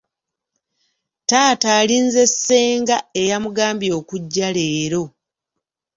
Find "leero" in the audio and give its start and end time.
4.57-5.03